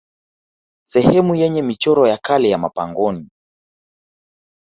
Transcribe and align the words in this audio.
Sehemu 0.87 1.35
yenye 1.35 1.61
michoro 1.61 2.07
ya 2.07 2.17
kale 2.17 2.49
ya 2.49 2.57
mapangoni 2.57 3.29